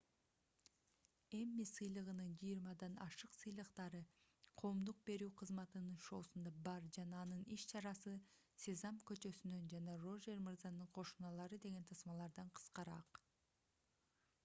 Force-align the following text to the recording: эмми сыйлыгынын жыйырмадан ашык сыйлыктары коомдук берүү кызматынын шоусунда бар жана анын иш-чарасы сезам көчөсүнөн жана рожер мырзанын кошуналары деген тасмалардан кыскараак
эмми 1.39 1.65
сыйлыгынын 1.71 2.29
жыйырмадан 2.43 2.93
ашык 3.03 3.35
сыйлыктары 3.39 3.99
коомдук 4.61 5.03
берүү 5.09 5.27
кызматынын 5.41 5.99
шоусунда 6.05 6.53
бар 6.69 6.87
жана 6.97 7.19
анын 7.25 7.43
иш-чарасы 7.57 8.13
сезам 8.65 8.97
көчөсүнөн 9.11 9.67
жана 9.75 9.99
рожер 10.07 10.41
мырзанын 10.47 10.89
кошуналары 10.99 11.61
деген 11.67 11.85
тасмалардан 11.93 12.49
кыскараак 12.61 13.23